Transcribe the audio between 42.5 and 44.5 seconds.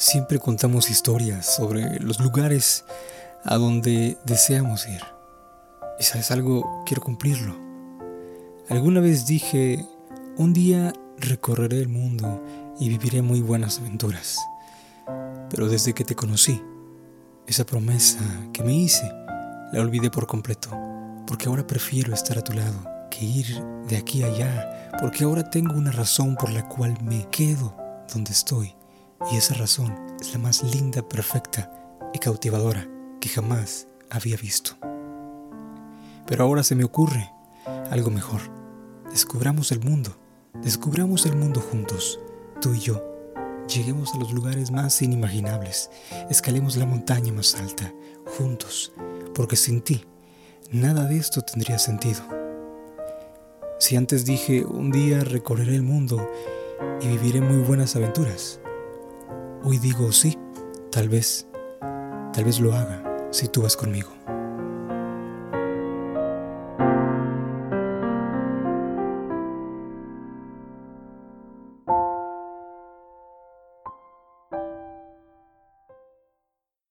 tú y yo. Lleguemos a los